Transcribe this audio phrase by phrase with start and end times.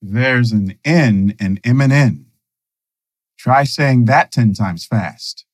[0.00, 2.26] There's an N in M&N.
[3.36, 5.44] Try saying that 10 times fast.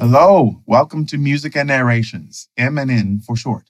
[0.00, 3.68] Hello, welcome to Music and Narrations, M&N for short.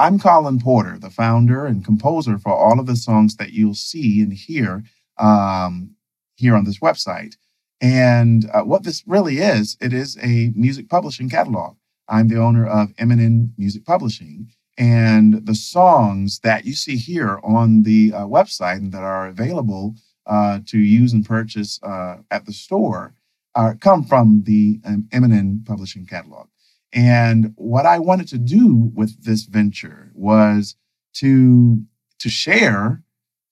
[0.00, 4.22] I'm Colin Porter, the founder and composer for all of the songs that you'll see
[4.22, 4.84] and hear
[5.18, 5.96] um,
[6.36, 7.34] here on this website.
[7.80, 11.76] And uh, what this really is, it is a music publishing catalog.
[12.08, 17.82] I'm the owner of M&N Music Publishing, and the songs that you see here on
[17.82, 19.96] the uh, website and that are available
[20.26, 23.14] uh, to use and purchase uh, at the store
[23.56, 26.46] are, come from the um, M&N Publishing catalog.
[26.92, 30.76] And what I wanted to do with this venture was
[31.14, 31.82] to
[32.20, 33.02] to share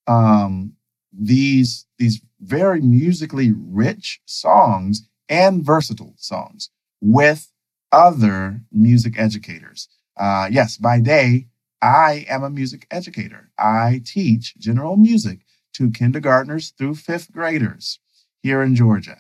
[0.06, 0.72] um,
[1.12, 6.70] these these very musically rich songs and versatile songs
[7.00, 7.50] with
[7.92, 9.88] other music educators.
[10.16, 11.46] Uh, yes, by day
[11.82, 13.50] I am a music educator.
[13.58, 15.40] I teach general music
[15.74, 17.98] to kindergartners through fifth graders
[18.42, 19.18] here in Georgia,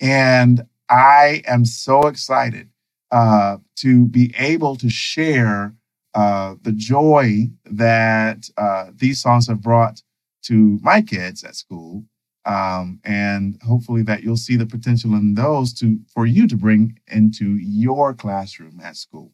[0.00, 2.70] and I am so excited
[3.14, 5.72] uh, to be able to share
[6.16, 10.02] uh, the joy that uh, these songs have brought
[10.42, 12.04] to my kids at school.
[12.44, 16.98] Um, and hopefully that you'll see the potential in those to for you to bring
[17.06, 19.30] into your classroom at school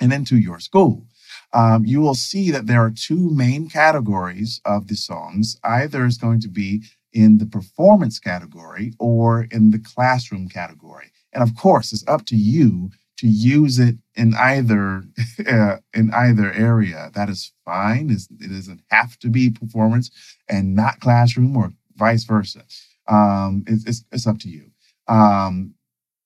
[0.00, 1.06] and into your school.
[1.52, 5.58] Um, you will see that there are two main categories of the songs.
[5.62, 11.12] Either is going to be in the performance category or in the classroom category.
[11.34, 12.90] And of course, it's up to you
[13.20, 15.04] to use it in either
[15.46, 17.10] uh, in either area.
[17.14, 18.08] That is fine.
[18.10, 20.10] It's, it doesn't have to be performance
[20.48, 22.64] and not classroom or vice versa.
[23.08, 24.70] Um, it, it's it's up to you.
[25.06, 25.74] Um,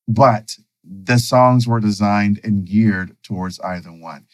[0.07, 4.27] but the songs were designed and geared towards either one.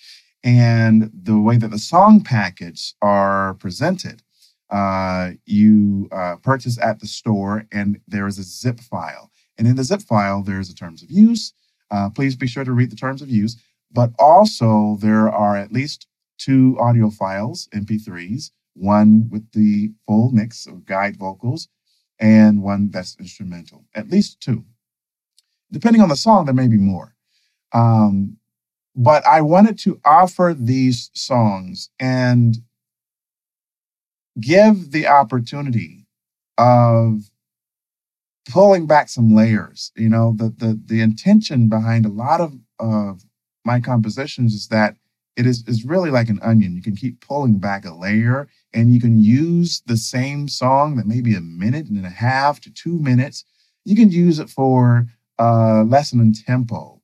[0.42, 4.22] And the way that the song packets are presented,
[4.70, 9.30] uh, you uh, purchase at the store, and there is a zip file.
[9.58, 11.52] And in the zip file, there's the terms of use,
[11.90, 13.56] uh, please be sure to read the terms of use.
[13.92, 16.06] But also, there are at least
[16.38, 21.68] two audio files, MP3s, one with the full mix of guide vocals
[22.18, 24.64] and one that's instrumental, at least two.
[25.72, 27.14] Depending on the song, there may be more.
[27.72, 28.36] Um,
[28.94, 32.56] but I wanted to offer these songs and
[34.40, 36.06] give the opportunity
[36.58, 37.29] of
[38.48, 39.92] pulling back some layers.
[39.96, 43.22] You know, the the the intention behind a lot of of
[43.64, 44.96] my compositions is that
[45.36, 46.76] it is is really like an onion.
[46.76, 51.06] You can keep pulling back a layer, and you can use the same song that
[51.06, 53.44] maybe a minute and a half to two minutes.
[53.84, 55.06] You can use it for
[55.38, 57.00] a lesson in tempo.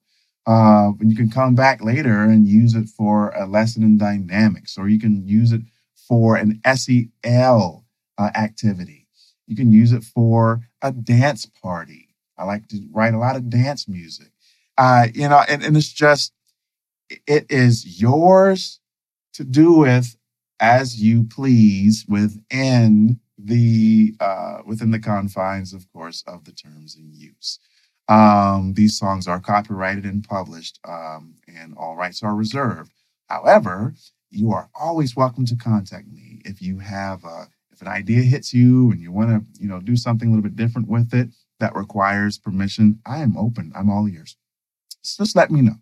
[0.46, 4.78] Uh, and you can come back later and use it for a lesson in dynamics,
[4.78, 5.62] or you can use it
[6.06, 7.84] for an SEL
[8.18, 9.08] uh, activity.
[9.46, 12.08] You can use it for a dance party.
[12.38, 14.30] I like to write a lot of dance music.
[14.78, 16.32] Uh, you know, and, and it's just,
[17.26, 18.80] it is yours
[19.34, 20.16] to do with
[20.60, 27.12] as you please within the uh, within the confines, of course, of the terms in
[27.12, 27.58] use.
[28.08, 32.92] Um, these songs are copyrighted and published, um, and all rights are reserved.
[33.28, 33.94] However,
[34.30, 38.54] you are always welcome to contact me if you have a if an idea hits
[38.54, 41.28] you and you want to, you know, do something a little bit different with it
[41.60, 43.70] that requires permission, I am open.
[43.76, 44.36] I'm all ears.
[45.02, 45.76] So just let me know.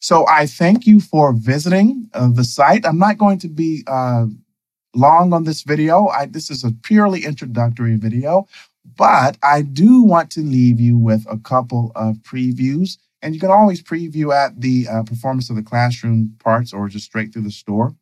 [0.00, 2.84] So I thank you for visiting uh, the site.
[2.84, 4.26] I'm not going to be uh,
[4.94, 6.08] long on this video.
[6.08, 8.46] I, this is a purely introductory video,
[8.96, 12.98] but I do want to leave you with a couple of previews.
[13.22, 17.06] And you can always preview at the uh, performance of the classroom parts or just
[17.06, 17.96] straight through the store.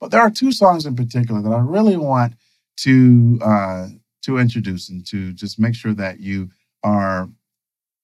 [0.00, 2.34] But there are two songs in particular that I really want
[2.78, 3.88] to uh,
[4.22, 6.50] to introduce and to just make sure that you
[6.84, 7.28] are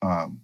[0.03, 0.41] um,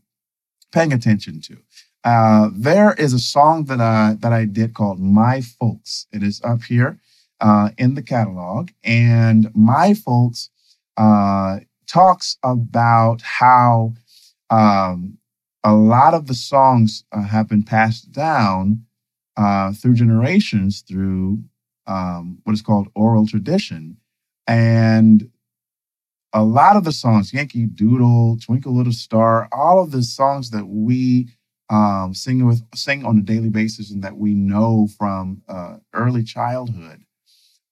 [0.72, 1.56] paying attention to.
[2.04, 6.40] Uh, there is a song that I that I did called "My Folks." It is
[6.42, 6.98] up here
[7.40, 10.50] uh, in the catalog, and "My Folks"
[10.96, 13.94] uh, talks about how
[14.50, 15.18] um,
[15.64, 18.84] a lot of the songs uh, have been passed down
[19.36, 21.42] uh, through generations through
[21.90, 23.96] um, what is called oral tradition.
[24.46, 25.30] And
[26.32, 30.66] a lot of the songs, Yankee Doodle, Twinkle Little Star, all of the songs that
[30.66, 31.28] we
[31.68, 36.24] um, sing with sing on a daily basis and that we know from uh, early
[36.24, 37.04] childhood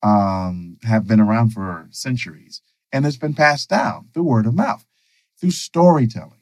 [0.03, 2.63] um, have been around for centuries
[2.93, 4.85] and it's been passed down through word of mouth,
[5.41, 6.33] through storytelling.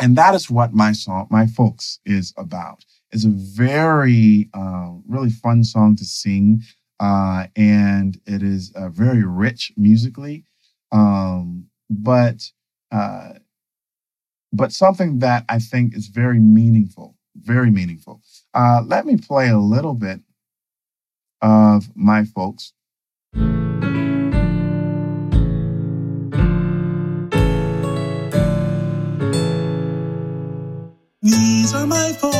[0.00, 2.84] And that is what my song, my folks is about.
[3.14, 6.62] It's a very, uh, really fun song to sing.
[6.98, 10.44] Uh, and it is uh, very rich musically.
[10.90, 12.50] Um, but,
[12.90, 13.34] uh,
[14.52, 18.20] but something that I think is very meaningful, very meaningful.
[18.52, 20.20] Uh, let me play a little bit
[21.40, 22.72] of my folks.
[31.22, 32.33] These are my folks,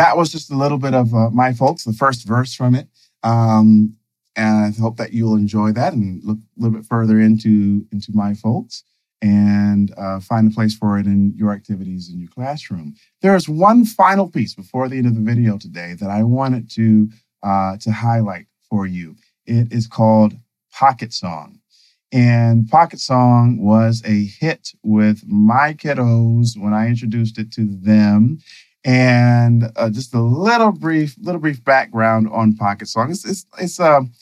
[0.00, 2.88] that was just a little bit of uh, my folks, the first verse from it.
[3.22, 3.94] Um,
[4.34, 8.10] and I hope that you'll enjoy that and look a little bit further into into
[8.14, 8.82] my folks
[9.20, 12.94] and uh, find a place for it in your activities in your classroom.
[13.20, 16.70] There is one final piece before the end of the video today that I wanted
[16.70, 17.10] to
[17.42, 19.16] uh, to highlight for you.
[19.44, 20.32] It is called
[20.72, 21.58] Pocket Song.
[22.10, 28.38] And Pocket Song was a hit with my kiddos when I introduced it to them
[28.84, 33.10] and uh, just a little brief, little brief background on Pocket Song.
[33.10, 34.12] It's it's it's um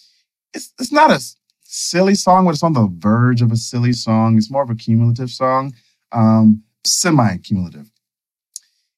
[0.53, 1.21] it's it's not a
[1.65, 4.37] silly song, but it's on the verge of a silly song.
[4.37, 5.75] It's more of a cumulative song,
[6.13, 7.91] um, semi-cumulative.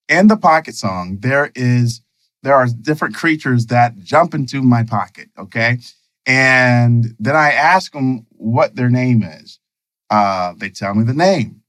[0.09, 2.01] In the Pocket Song, there is
[2.43, 5.29] there are different creatures that jump into my pocket.
[5.39, 5.79] Okay,
[6.27, 9.59] and then I ask them what their name is.
[10.09, 11.63] Uh, they tell me the name,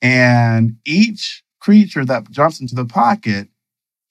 [0.00, 3.48] and each creature that jumps into the pocket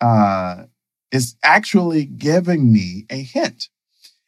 [0.02, 0.64] uh,
[1.12, 3.70] is actually giving me a hint.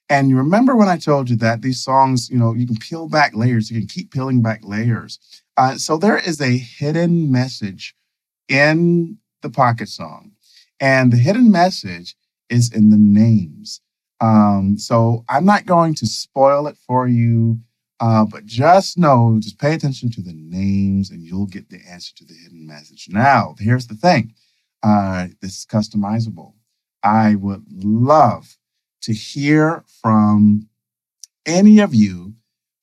[0.10, 3.08] And you remember when I told you that these songs, you know, you can peel
[3.08, 5.20] back layers, you can keep peeling back layers.
[5.56, 7.96] Uh, so there is a hidden message
[8.50, 10.32] in the pocket song.
[10.82, 12.16] And the hidden message
[12.50, 13.80] is in the names.
[14.20, 17.60] Um, so I'm not going to spoil it for you,
[18.02, 22.14] uh, but just know, just pay attention to the names and you'll get the answer
[22.16, 23.08] to the hidden message.
[23.10, 24.34] Now, here's the thing
[24.82, 26.54] uh, this is customizable.
[27.04, 28.58] I would love
[29.04, 30.68] to hear from
[31.46, 32.34] any of you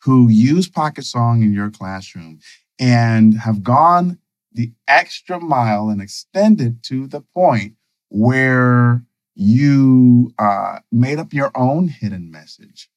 [0.05, 2.39] who use Pocket Song in your classroom
[2.79, 4.19] and have gone
[4.53, 7.75] the extra mile and extended to the point
[8.09, 9.03] where
[9.35, 12.89] you uh, made up your own hidden message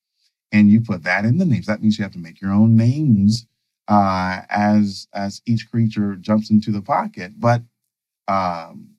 [0.52, 1.66] and you put that in the names.
[1.66, 3.48] That means you have to make your own names
[3.88, 7.34] uh, as as each creature jumps into the pocket.
[7.40, 7.64] But
[8.28, 8.92] um,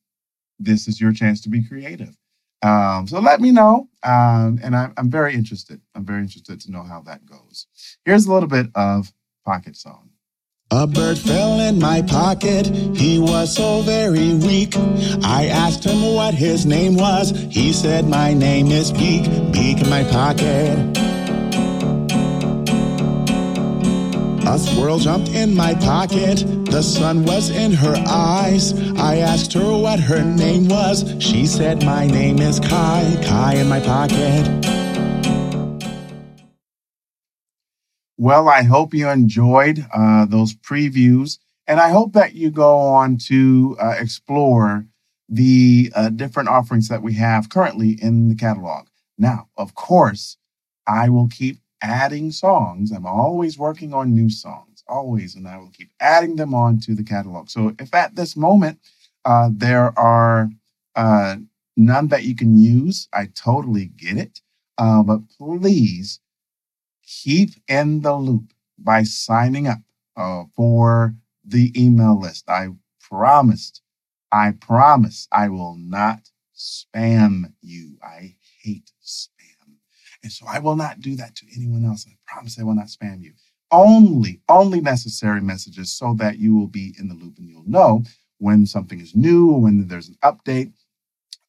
[0.58, 2.16] this is your chance to be creative.
[2.62, 5.80] Um, so let me know, um, and I'm, I'm very interested.
[5.96, 7.66] I'm very interested to know how that goes.
[8.04, 9.12] Here's a little bit of
[9.44, 10.10] Pocket Song.
[10.70, 12.66] A bird fell in my pocket.
[12.96, 14.74] He was so very weak.
[15.22, 17.30] I asked him what his name was.
[17.50, 19.24] He said, My name is Beak.
[19.52, 21.11] Beak in my pocket.
[24.52, 26.44] A squirrel jumped in my pocket.
[26.66, 28.78] The sun was in her eyes.
[28.98, 31.10] I asked her what her name was.
[31.20, 33.16] She said, My name is Kai.
[33.24, 34.46] Kai in my pocket.
[38.18, 43.16] Well, I hope you enjoyed uh, those previews, and I hope that you go on
[43.28, 44.86] to uh, explore
[45.30, 48.88] the uh, different offerings that we have currently in the catalog.
[49.16, 50.36] Now, of course,
[50.86, 52.92] I will keep adding songs.
[52.92, 56.94] I'm always working on new songs, always, and I will keep adding them on to
[56.94, 57.50] the catalog.
[57.50, 58.78] So if at this moment
[59.24, 60.50] uh, there are
[60.96, 61.36] uh,
[61.76, 64.40] none that you can use, I totally get it.
[64.78, 66.20] Uh, but please
[67.06, 69.78] keep in the loop by signing up
[70.16, 72.48] uh, for the email list.
[72.48, 72.68] I
[73.00, 73.82] promised,
[74.30, 77.98] I promise I will not spam you.
[78.02, 79.31] I hate spam.
[80.22, 82.06] And so I will not do that to anyone else.
[82.08, 83.32] I promise I will not spam you.
[83.70, 88.02] Only, only necessary messages so that you will be in the loop and you'll know
[88.38, 90.72] when something is new, when there's an update,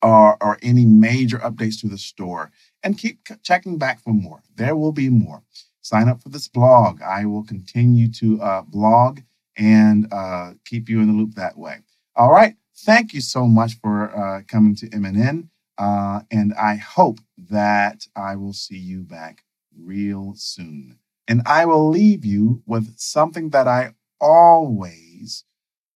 [0.01, 2.51] or, or any major updates to the store.
[2.83, 4.41] And keep checking back for more.
[4.55, 5.43] There will be more.
[5.81, 7.01] Sign up for this blog.
[7.01, 9.19] I will continue to uh, blog
[9.57, 11.79] and uh, keep you in the loop that way.
[12.15, 12.55] All right.
[12.77, 15.49] Thank you so much for uh, coming to M&N.
[15.77, 19.43] Uh, and I hope that I will see you back
[19.75, 20.99] real soon.
[21.27, 25.45] And I will leave you with something that I always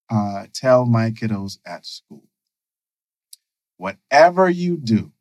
[0.10, 2.28] uh, tell my kiddos at school.
[3.78, 5.12] Whatever you do,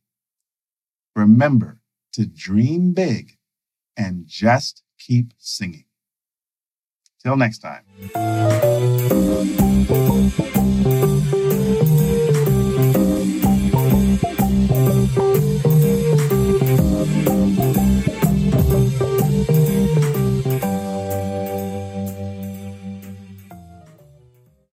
[1.14, 1.80] remember
[2.12, 3.36] to dream big
[3.96, 5.84] and just keep singing.
[7.22, 9.05] Till next time.